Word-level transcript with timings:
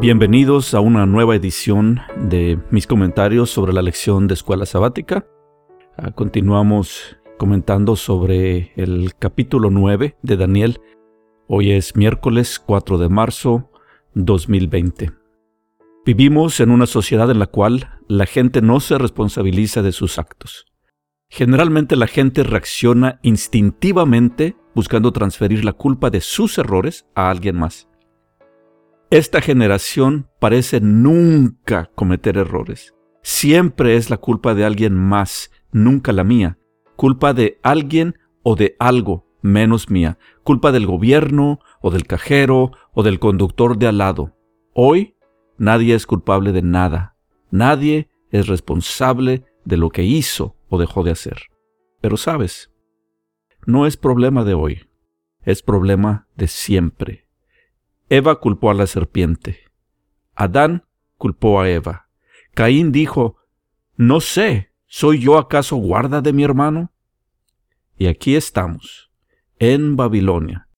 Bienvenidos 0.00 0.72
a 0.72 0.80
una 0.80 1.04
nueva 1.04 1.36
edición 1.36 2.00
de 2.16 2.58
mis 2.70 2.86
comentarios 2.86 3.50
sobre 3.50 3.74
la 3.74 3.82
lección 3.82 4.28
de 4.28 4.32
escuela 4.32 4.64
sabática. 4.64 5.26
Ah, 5.94 6.12
continuamos 6.12 7.18
comentando 7.36 7.96
sobre 7.96 8.72
el 8.76 9.14
capítulo 9.18 9.68
9 9.68 10.16
de 10.22 10.36
Daniel. 10.38 10.80
Hoy 11.48 11.72
es 11.72 11.96
miércoles 11.96 12.58
4 12.64 12.96
de 12.96 13.10
marzo 13.10 13.70
2020. 14.14 15.12
Vivimos 16.06 16.60
en 16.60 16.70
una 16.70 16.86
sociedad 16.86 17.30
en 17.30 17.38
la 17.38 17.48
cual 17.48 18.00
la 18.08 18.24
gente 18.24 18.62
no 18.62 18.80
se 18.80 18.96
responsabiliza 18.96 19.82
de 19.82 19.92
sus 19.92 20.18
actos. 20.18 20.64
Generalmente 21.28 21.94
la 21.94 22.06
gente 22.06 22.42
reacciona 22.42 23.20
instintivamente 23.20 24.56
buscando 24.74 25.12
transferir 25.12 25.62
la 25.62 25.74
culpa 25.74 26.08
de 26.08 26.22
sus 26.22 26.56
errores 26.56 27.04
a 27.14 27.28
alguien 27.28 27.58
más. 27.58 27.89
Esta 29.10 29.40
generación 29.40 30.28
parece 30.38 30.80
nunca 30.80 31.90
cometer 31.96 32.38
errores. 32.38 32.94
Siempre 33.22 33.96
es 33.96 34.08
la 34.08 34.18
culpa 34.18 34.54
de 34.54 34.64
alguien 34.64 34.94
más, 34.94 35.50
nunca 35.72 36.12
la 36.12 36.22
mía. 36.22 36.58
Culpa 36.94 37.34
de 37.34 37.58
alguien 37.64 38.14
o 38.44 38.54
de 38.54 38.76
algo, 38.78 39.26
menos 39.42 39.90
mía. 39.90 40.16
Culpa 40.44 40.70
del 40.70 40.86
gobierno, 40.86 41.58
o 41.80 41.90
del 41.90 42.06
cajero, 42.06 42.70
o 42.92 43.02
del 43.02 43.18
conductor 43.18 43.76
de 43.78 43.88
al 43.88 43.98
lado. 43.98 44.36
Hoy 44.74 45.16
nadie 45.58 45.96
es 45.96 46.06
culpable 46.06 46.52
de 46.52 46.62
nada. 46.62 47.16
Nadie 47.50 48.10
es 48.30 48.46
responsable 48.46 49.42
de 49.64 49.76
lo 49.76 49.90
que 49.90 50.04
hizo 50.04 50.54
o 50.68 50.78
dejó 50.78 51.02
de 51.02 51.10
hacer. 51.10 51.46
Pero 52.00 52.16
sabes, 52.16 52.70
no 53.66 53.86
es 53.86 53.96
problema 53.96 54.44
de 54.44 54.54
hoy, 54.54 54.88
es 55.42 55.62
problema 55.62 56.28
de 56.36 56.46
siempre. 56.46 57.29
Eva 58.12 58.40
culpó 58.40 58.72
a 58.72 58.74
la 58.74 58.88
serpiente. 58.88 59.70
Adán 60.34 60.84
culpó 61.16 61.60
a 61.60 61.70
Eva. 61.70 62.08
Caín 62.54 62.90
dijo, 62.90 63.36
No 63.96 64.20
sé, 64.20 64.72
¿soy 64.86 65.20
yo 65.20 65.38
acaso 65.38 65.76
guarda 65.76 66.20
de 66.20 66.32
mi 66.32 66.42
hermano? 66.42 66.92
Y 67.96 68.08
aquí 68.08 68.34
estamos, 68.34 69.12
en 69.60 69.94
Babilonia, 69.94 70.68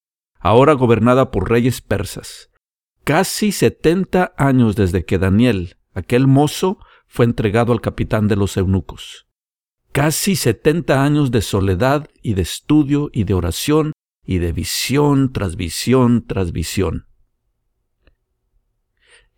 ahora 0.40 0.74
gobernada 0.74 1.30
por 1.30 1.48
reyes 1.48 1.80
persas. 1.80 2.50
Casi 3.02 3.50
setenta 3.50 4.34
años 4.36 4.76
desde 4.76 5.06
que 5.06 5.16
Daniel, 5.16 5.78
aquel 5.94 6.26
mozo, 6.26 6.80
fue 7.06 7.24
entregado 7.24 7.72
al 7.72 7.80
capitán 7.80 8.28
de 8.28 8.36
los 8.36 8.58
eunucos. 8.58 9.26
Casi 9.92 10.36
setenta 10.36 11.02
años 11.02 11.30
de 11.30 11.40
soledad 11.40 12.10
y 12.20 12.34
de 12.34 12.42
estudio 12.42 13.08
y 13.10 13.24
de 13.24 13.32
oración 13.32 13.92
y 14.22 14.36
de 14.36 14.52
visión 14.52 15.32
tras 15.32 15.56
visión 15.56 16.26
tras 16.26 16.52
visión 16.52 17.06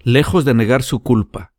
lejos 0.05 0.45
de 0.45 0.55
negar 0.55 0.83
su 0.83 1.03
culpa 1.03 1.53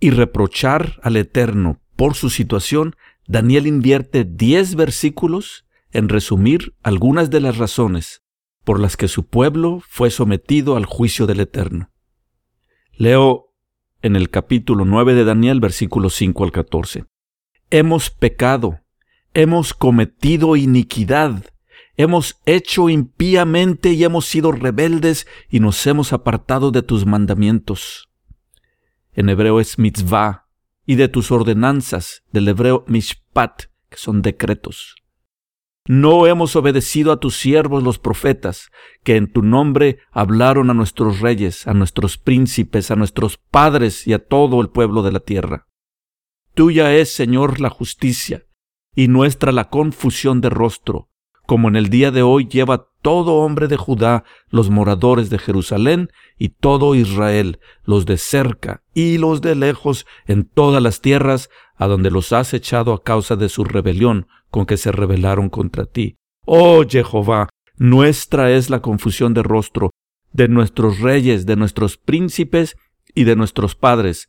y 0.00 0.10
reprochar 0.10 0.98
al 1.02 1.16
Eterno 1.16 1.80
por 1.94 2.14
su 2.14 2.30
situación, 2.30 2.96
Daniel 3.26 3.66
invierte 3.66 4.24
diez 4.24 4.74
versículos 4.74 5.66
en 5.92 6.08
resumir 6.08 6.74
algunas 6.82 7.30
de 7.30 7.40
las 7.40 7.58
razones 7.58 8.22
por 8.64 8.80
las 8.80 8.96
que 8.96 9.08
su 9.08 9.28
pueblo 9.28 9.80
fue 9.88 10.10
sometido 10.10 10.76
al 10.76 10.86
juicio 10.86 11.26
del 11.26 11.40
Eterno. 11.40 11.90
Leo 12.92 13.54
en 14.02 14.16
el 14.16 14.30
capítulo 14.30 14.84
9 14.84 15.14
de 15.14 15.24
Daniel, 15.24 15.60
versículos 15.60 16.14
5 16.14 16.44
al 16.44 16.52
14. 16.52 17.04
Hemos 17.70 18.10
pecado, 18.10 18.80
hemos 19.34 19.74
cometido 19.74 20.56
iniquidad, 20.56 21.44
hemos 21.96 22.40
hecho 22.46 22.88
impíamente 22.88 23.92
y 23.92 24.04
hemos 24.04 24.26
sido 24.26 24.52
rebeldes 24.52 25.26
y 25.48 25.60
nos 25.60 25.86
hemos 25.86 26.12
apartado 26.12 26.70
de 26.70 26.82
tus 26.82 27.06
mandamientos. 27.06 28.08
En 29.12 29.28
hebreo 29.28 29.60
es 29.60 29.78
mitzvah, 29.78 30.46
y 30.86 30.94
de 30.94 31.08
tus 31.08 31.32
ordenanzas, 31.32 32.22
del 32.32 32.48
hebreo 32.48 32.84
mishpat, 32.86 33.64
que 33.88 33.96
son 33.96 34.22
decretos. 34.22 34.94
No 35.88 36.26
hemos 36.26 36.56
obedecido 36.56 37.12
a 37.12 37.20
tus 37.20 37.36
siervos 37.36 37.82
los 37.82 37.98
profetas, 37.98 38.70
que 39.02 39.16
en 39.16 39.32
tu 39.32 39.42
nombre 39.42 39.98
hablaron 40.10 40.70
a 40.70 40.74
nuestros 40.74 41.20
reyes, 41.20 41.66
a 41.66 41.74
nuestros 41.74 42.18
príncipes, 42.18 42.90
a 42.90 42.96
nuestros 42.96 43.36
padres 43.36 44.06
y 44.06 44.12
a 44.12 44.24
todo 44.24 44.60
el 44.60 44.68
pueblo 44.68 45.02
de 45.02 45.12
la 45.12 45.20
tierra. 45.20 45.68
Tuya 46.54 46.94
es, 46.94 47.12
Señor, 47.12 47.60
la 47.60 47.70
justicia, 47.70 48.46
y 48.94 49.08
nuestra 49.08 49.52
la 49.52 49.68
confusión 49.68 50.40
de 50.40 50.50
rostro, 50.50 51.08
como 51.46 51.68
en 51.68 51.76
el 51.76 51.88
día 51.88 52.10
de 52.10 52.22
hoy 52.22 52.46
lleva 52.46 52.88
todo 53.02 53.36
hombre 53.36 53.68
de 53.68 53.76
Judá, 53.76 54.24
los 54.48 54.68
moradores 54.68 55.30
de 55.30 55.38
Jerusalén 55.38 56.10
y 56.36 56.50
todo 56.50 56.94
Israel, 56.94 57.60
los 57.84 58.04
de 58.04 58.18
cerca 58.18 58.82
y 58.92 59.18
los 59.18 59.40
de 59.40 59.54
lejos, 59.54 60.06
en 60.26 60.44
todas 60.44 60.82
las 60.82 61.00
tierras, 61.00 61.48
a 61.76 61.86
donde 61.86 62.10
los 62.10 62.32
has 62.32 62.52
echado 62.52 62.92
a 62.92 63.02
causa 63.02 63.36
de 63.36 63.48
su 63.48 63.64
rebelión 63.64 64.26
con 64.50 64.66
que 64.66 64.76
se 64.76 64.90
rebelaron 64.90 65.48
contra 65.48 65.86
ti. 65.86 66.16
Oh 66.44 66.82
Jehová, 66.88 67.48
nuestra 67.76 68.50
es 68.50 68.70
la 68.70 68.80
confusión 68.80 69.34
de 69.34 69.42
rostro, 69.42 69.90
de 70.32 70.48
nuestros 70.48 71.00
reyes, 71.00 71.46
de 71.46 71.56
nuestros 71.56 71.96
príncipes 71.96 72.76
y 73.14 73.24
de 73.24 73.36
nuestros 73.36 73.74
padres, 73.74 74.28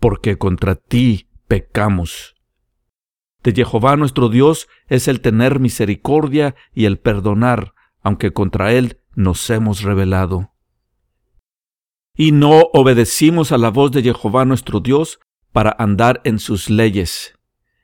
porque 0.00 0.38
contra 0.38 0.76
ti 0.76 1.28
pecamos 1.46 2.33
de 3.52 3.64
Jehová 3.64 3.96
nuestro 3.96 4.28
Dios 4.28 4.68
es 4.88 5.06
el 5.06 5.20
tener 5.20 5.60
misericordia 5.60 6.54
y 6.72 6.86
el 6.86 6.98
perdonar, 6.98 7.74
aunque 8.02 8.32
contra 8.32 8.72
Él 8.72 9.00
nos 9.14 9.48
hemos 9.50 9.82
rebelado. 9.82 10.52
Y 12.16 12.32
no 12.32 12.62
obedecimos 12.72 13.52
a 13.52 13.58
la 13.58 13.70
voz 13.70 13.90
de 13.92 14.02
Jehová 14.02 14.44
nuestro 14.44 14.80
Dios 14.80 15.18
para 15.52 15.74
andar 15.78 16.20
en 16.24 16.38
sus 16.38 16.70
leyes, 16.70 17.38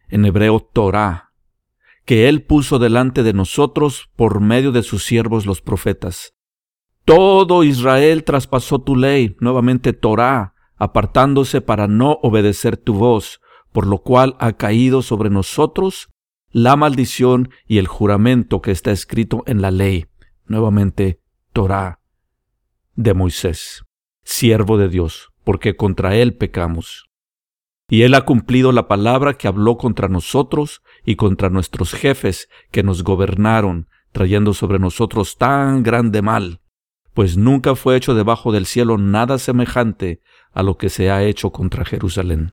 en 0.08 0.24
hebreo 0.24 0.60
Torah, 0.60 1.32
que 2.04 2.28
Él 2.28 2.42
puso 2.42 2.78
delante 2.78 3.22
de 3.22 3.32
nosotros 3.32 4.10
por 4.16 4.40
medio 4.40 4.72
de 4.72 4.82
sus 4.82 5.04
siervos 5.04 5.46
los 5.46 5.60
profetas. 5.60 6.34
Todo 7.04 7.64
Israel 7.64 8.24
traspasó 8.24 8.80
tu 8.80 8.96
ley, 8.96 9.36
nuevamente 9.40 9.92
Torah, 9.92 10.54
apartándose 10.76 11.60
para 11.60 11.86
no 11.86 12.18
obedecer 12.22 12.76
tu 12.76 12.94
voz, 12.94 13.40
por 13.72 13.86
lo 13.86 13.98
cual 13.98 14.36
ha 14.38 14.52
caído 14.54 15.02
sobre 15.02 15.30
nosotros 15.30 16.08
la 16.50 16.76
maldición 16.76 17.50
y 17.66 17.78
el 17.78 17.86
juramento 17.86 18.60
que 18.60 18.72
está 18.72 18.90
escrito 18.90 19.44
en 19.46 19.62
la 19.62 19.70
ley, 19.70 20.06
nuevamente 20.46 21.20
Torah 21.52 22.00
de 22.96 23.14
Moisés, 23.14 23.84
siervo 24.24 24.76
de 24.76 24.88
Dios, 24.88 25.30
porque 25.44 25.76
contra 25.76 26.16
él 26.16 26.34
pecamos. 26.34 27.06
Y 27.88 28.02
él 28.02 28.14
ha 28.14 28.22
cumplido 28.22 28.72
la 28.72 28.88
palabra 28.88 29.34
que 29.34 29.48
habló 29.48 29.76
contra 29.78 30.08
nosotros 30.08 30.82
y 31.04 31.16
contra 31.16 31.50
nuestros 31.50 31.92
jefes 31.92 32.48
que 32.70 32.82
nos 32.82 33.04
gobernaron, 33.04 33.88
trayendo 34.12 34.54
sobre 34.54 34.78
nosotros 34.78 35.38
tan 35.38 35.82
grande 35.82 36.20
mal, 36.20 36.60
pues 37.14 37.36
nunca 37.36 37.76
fue 37.76 37.96
hecho 37.96 38.14
debajo 38.14 38.52
del 38.52 38.66
cielo 38.66 38.98
nada 38.98 39.38
semejante 39.38 40.20
a 40.52 40.62
lo 40.64 40.76
que 40.76 40.88
se 40.88 41.10
ha 41.10 41.22
hecho 41.22 41.50
contra 41.50 41.84
Jerusalén 41.84 42.52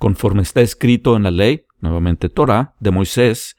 conforme 0.00 0.42
está 0.42 0.62
escrito 0.62 1.14
en 1.14 1.22
la 1.22 1.30
ley, 1.30 1.66
nuevamente 1.78 2.28
Torah, 2.30 2.74
de 2.80 2.90
Moisés, 2.90 3.56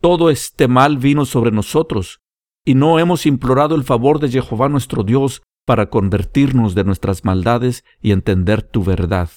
todo 0.00 0.30
este 0.30 0.66
mal 0.66 0.96
vino 0.96 1.26
sobre 1.26 1.52
nosotros, 1.52 2.22
y 2.64 2.74
no 2.74 2.98
hemos 2.98 3.26
implorado 3.26 3.76
el 3.76 3.84
favor 3.84 4.18
de 4.18 4.30
Jehová 4.30 4.68
nuestro 4.70 5.04
Dios 5.04 5.42
para 5.66 5.90
convertirnos 5.90 6.74
de 6.74 6.84
nuestras 6.84 7.24
maldades 7.24 7.84
y 8.00 8.12
entender 8.12 8.62
tu 8.62 8.82
verdad. 8.82 9.28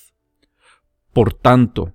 Por 1.13 1.33
tanto, 1.33 1.93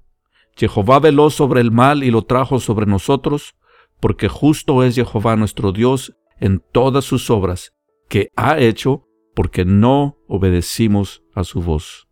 Jehová 0.55 1.01
veló 1.01 1.31
sobre 1.31 1.63
el 1.63 1.71
mal 1.71 2.05
y 2.05 2.11
lo 2.11 2.23
trajo 2.23 2.61
sobre 2.61 2.85
nosotros, 2.85 3.55
porque 4.01 4.29
justo 4.29 4.83
es 4.83 4.97
Jehová 4.97 5.37
nuestro 5.37 5.73
Dios 5.73 6.15
en 6.41 6.63
todas 6.73 7.07
sus 7.07 7.31
obras, 7.31 7.73
que 8.11 8.29
ha 8.37 8.59
hecho 8.59 9.07
porque 9.35 9.65
no 9.65 10.19
obedecimos 10.29 11.23
a 11.35 11.45
su 11.45 11.63
voz. 11.63 12.07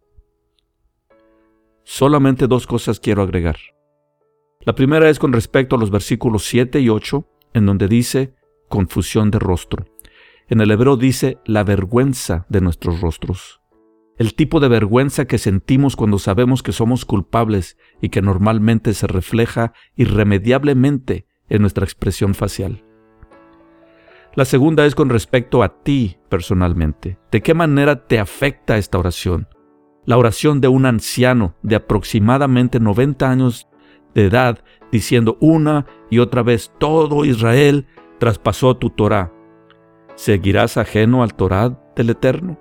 Solamente 1.92 2.46
dos 2.46 2.68
cosas 2.68 3.00
quiero 3.00 3.20
agregar. 3.20 3.56
La 4.60 4.76
primera 4.76 5.10
es 5.10 5.18
con 5.18 5.32
respecto 5.32 5.74
a 5.74 5.78
los 5.80 5.90
versículos 5.90 6.44
7 6.44 6.78
y 6.78 6.88
8, 6.88 7.26
en 7.52 7.66
donde 7.66 7.88
dice 7.88 8.36
confusión 8.68 9.32
de 9.32 9.40
rostro. 9.40 9.86
En 10.48 10.60
el 10.60 10.70
hebreo 10.70 10.96
dice 10.96 11.38
la 11.44 11.64
vergüenza 11.64 12.46
de 12.48 12.60
nuestros 12.60 13.00
rostros. 13.00 13.60
El 14.18 14.34
tipo 14.34 14.60
de 14.60 14.68
vergüenza 14.68 15.24
que 15.24 15.38
sentimos 15.38 15.96
cuando 15.96 16.20
sabemos 16.20 16.62
que 16.62 16.70
somos 16.70 17.04
culpables 17.04 17.76
y 18.00 18.10
que 18.10 18.22
normalmente 18.22 18.94
se 18.94 19.08
refleja 19.08 19.72
irremediablemente 19.96 21.26
en 21.48 21.60
nuestra 21.60 21.84
expresión 21.84 22.36
facial. 22.36 22.84
La 24.36 24.44
segunda 24.44 24.86
es 24.86 24.94
con 24.94 25.08
respecto 25.08 25.64
a 25.64 25.82
ti 25.82 26.18
personalmente. 26.28 27.18
¿De 27.32 27.42
qué 27.42 27.52
manera 27.52 28.06
te 28.06 28.20
afecta 28.20 28.78
esta 28.78 28.96
oración? 28.96 29.48
La 30.04 30.16
oración 30.18 30.60
de 30.60 30.68
un 30.68 30.86
anciano 30.86 31.54
de 31.62 31.76
aproximadamente 31.76 32.80
90 32.80 33.30
años 33.30 33.68
de 34.14 34.26
edad, 34.26 34.64
diciendo 34.90 35.36
una 35.40 35.86
y 36.10 36.18
otra 36.18 36.42
vez, 36.42 36.72
todo 36.78 37.24
Israel 37.24 37.86
traspasó 38.18 38.76
tu 38.76 38.90
Torah. 38.90 39.32
¿Seguirás 40.16 40.76
ajeno 40.76 41.22
al 41.22 41.34
Torah 41.34 41.78
del 41.94 42.10
Eterno? 42.10 42.58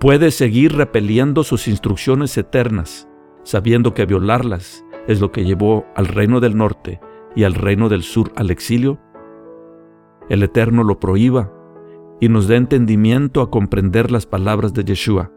puede 0.00 0.30
seguir 0.30 0.74
repeliendo 0.74 1.44
sus 1.44 1.68
instrucciones 1.68 2.36
eternas, 2.38 3.06
sabiendo 3.44 3.92
que 3.92 4.06
violarlas 4.06 4.82
es 5.06 5.20
lo 5.20 5.30
que 5.30 5.44
llevó 5.44 5.84
al 5.94 6.06
reino 6.06 6.40
del 6.40 6.56
norte 6.56 7.00
y 7.36 7.44
al 7.44 7.54
reino 7.54 7.90
del 7.90 8.02
sur 8.02 8.32
al 8.34 8.50
exilio? 8.50 8.98
El 10.30 10.42
Eterno 10.42 10.84
lo 10.84 10.98
prohíba 10.98 11.52
y 12.18 12.30
nos 12.30 12.48
dé 12.48 12.56
entendimiento 12.56 13.42
a 13.42 13.50
comprender 13.50 14.10
las 14.10 14.24
palabras 14.24 14.72
de 14.72 14.84
Yeshua, 14.84 15.30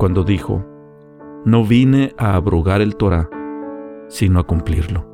cuando 0.00 0.24
dijo, 0.24 0.64
no 1.44 1.62
vine 1.62 2.14
a 2.16 2.34
abrogar 2.34 2.80
el 2.80 2.96
Torah, 2.96 3.28
sino 4.08 4.40
a 4.40 4.46
cumplirlo. 4.46 5.09